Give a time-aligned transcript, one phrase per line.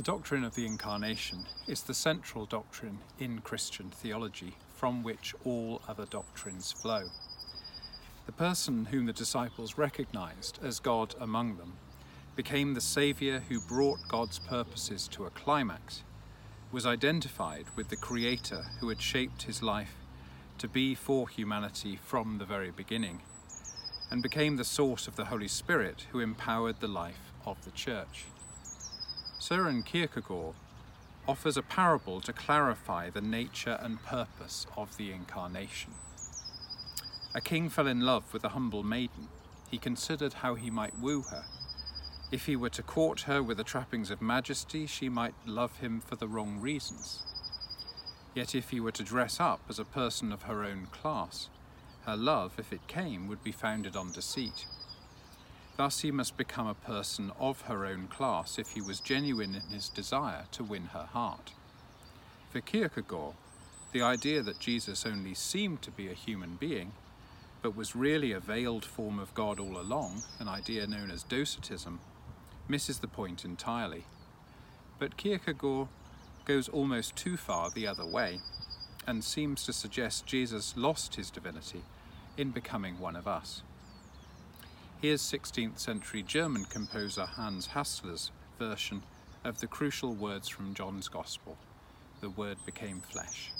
[0.00, 5.82] The doctrine of the Incarnation is the central doctrine in Christian theology from which all
[5.86, 7.10] other doctrines flow.
[8.24, 11.74] The person whom the disciples recognized as God among them
[12.34, 16.02] became the Saviour who brought God's purposes to a climax,
[16.72, 19.96] was identified with the Creator who had shaped his life
[20.56, 23.20] to be for humanity from the very beginning,
[24.10, 28.24] and became the source of the Holy Spirit who empowered the life of the Church.
[29.40, 30.54] Søren Kierkegaard
[31.26, 35.94] offers a parable to clarify the nature and purpose of the Incarnation.
[37.34, 39.28] A king fell in love with a humble maiden.
[39.70, 41.44] He considered how he might woo her.
[42.30, 46.02] If he were to court her with the trappings of majesty, she might love him
[46.02, 47.22] for the wrong reasons.
[48.34, 51.48] Yet if he were to dress up as a person of her own class,
[52.02, 54.66] her love, if it came, would be founded on deceit.
[55.76, 59.74] Thus he must become a person of her own class if he was genuine in
[59.74, 61.52] his desire to win her heart.
[62.50, 63.34] For Kierkegaard,
[63.92, 66.92] the idea that Jesus only seemed to be a human being,
[67.62, 72.00] but was really a veiled form of God all along, an idea known as docetism,
[72.68, 74.04] misses the point entirely.
[74.98, 75.88] But Kierkegaard
[76.44, 78.40] goes almost too far the other way
[79.06, 81.82] and seems to suggest Jesus lost his divinity
[82.36, 83.62] in becoming one of us.
[85.02, 89.02] Here's 16th century German composer Hans Hassler's version
[89.44, 91.56] of the crucial words from John's Gospel
[92.20, 93.50] The Word became flesh.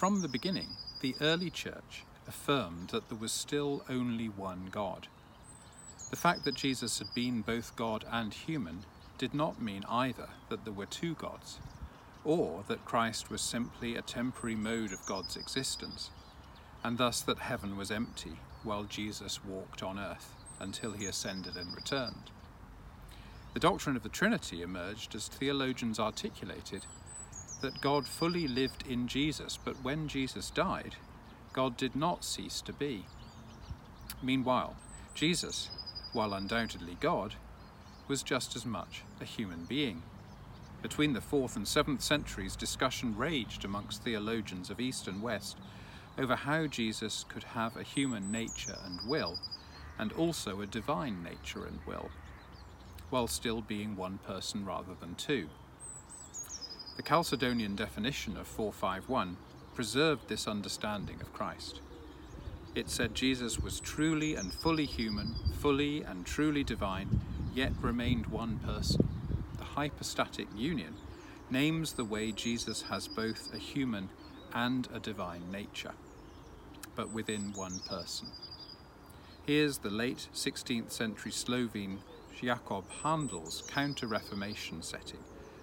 [0.00, 5.08] From the beginning, the early church affirmed that there was still only one God.
[6.08, 8.84] The fact that Jesus had been both God and human
[9.18, 11.58] did not mean either that there were two gods,
[12.24, 16.08] or that Christ was simply a temporary mode of God's existence,
[16.82, 21.76] and thus that heaven was empty while Jesus walked on earth until he ascended and
[21.76, 22.30] returned.
[23.52, 26.86] The doctrine of the Trinity emerged as theologians articulated
[27.60, 30.96] that God fully lived in Jesus, but when Jesus died,
[31.52, 33.04] God did not cease to be.
[34.22, 34.76] Meanwhile,
[35.14, 35.70] Jesus,
[36.12, 37.34] while undoubtedly God,
[38.08, 40.02] was just as much a human being.
[40.82, 45.58] Between the 4th and 7th centuries, discussion raged amongst theologians of East and West
[46.18, 49.38] over how Jesus could have a human nature and will,
[49.98, 52.10] and also a divine nature and will,
[53.10, 55.48] while still being one person rather than two.
[57.00, 59.38] The Chalcedonian definition of 451
[59.74, 61.80] preserved this understanding of Christ.
[62.74, 67.22] It said Jesus was truly and fully human, fully and truly divine,
[67.54, 69.08] yet remained one person.
[69.56, 70.92] The hypostatic union
[71.48, 74.10] names the way Jesus has both a human
[74.52, 75.94] and a divine nature,
[76.96, 78.28] but within one person.
[79.46, 82.00] Here's the late 16th century Slovene
[82.38, 85.20] Jakob Handl's Counter Reformation setting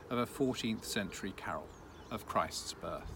[0.10, 1.68] of a 14th century carol
[2.12, 3.12] of Christ's birth.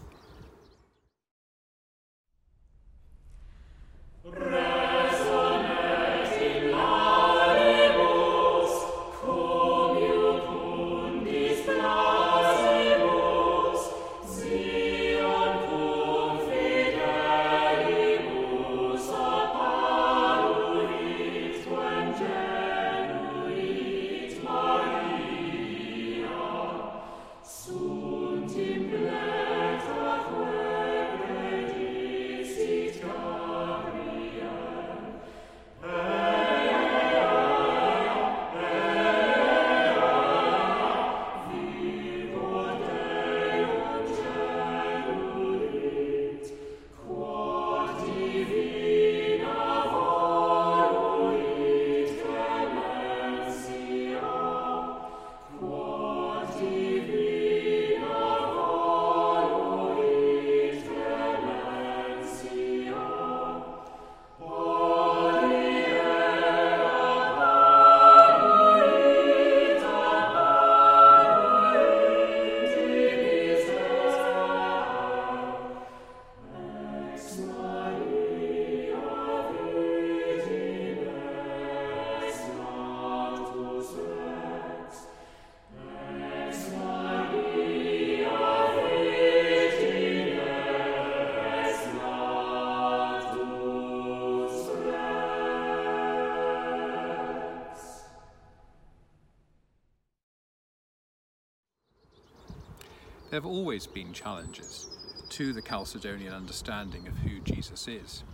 [103.32, 104.90] There have always been challenges
[105.30, 108.24] to the Chalcedonian understanding of who Jesus is.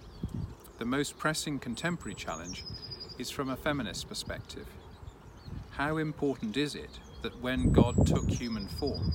[0.78, 2.64] The most pressing contemporary challenge
[3.16, 4.66] is from a feminist perspective.
[5.70, 9.12] How important is it that when God took human form,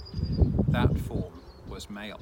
[0.70, 2.22] that form was male?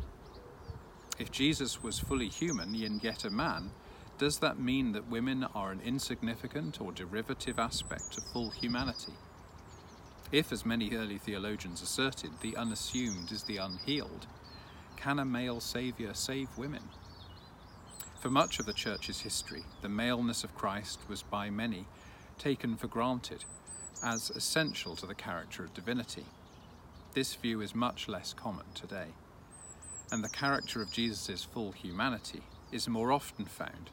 [1.20, 3.70] If Jesus was fully human and yet a man,
[4.18, 9.14] does that mean that women are an insignificant or derivative aspect of full humanity?
[10.32, 14.28] If, as many early theologians asserted, the unassumed is the unhealed,
[14.96, 16.84] can a male saviour save women?
[18.22, 21.86] For much of the Church's history, the maleness of Christ was by many
[22.38, 23.44] taken for granted
[24.04, 26.26] as essential to the character of divinity.
[27.14, 29.08] This view is much less common today,
[30.12, 33.90] and the character of Jesus' full humanity is more often found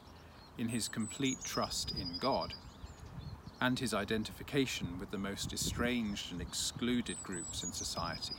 [0.57, 2.53] in his complete trust in God
[3.61, 8.35] and his identification with the most estranged and excluded groups in society.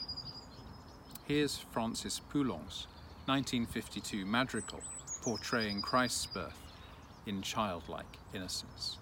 [1.27, 2.87] Here's Francis Poulenc's
[3.27, 4.81] 1952 madrigal
[5.23, 6.59] portraying Christ's birth
[7.27, 8.97] in childlike innocence.